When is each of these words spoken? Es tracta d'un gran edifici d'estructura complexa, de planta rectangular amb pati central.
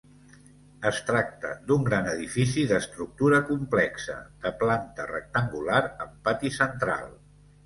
Es 0.89 1.01
tracta 1.09 1.51
d'un 1.67 1.83
gran 1.89 2.09
edifici 2.13 2.63
d'estructura 2.71 3.43
complexa, 3.51 4.17
de 4.47 4.53
planta 4.65 5.07
rectangular 5.13 5.79
amb 5.85 6.17
pati 6.31 6.53
central. 6.59 7.07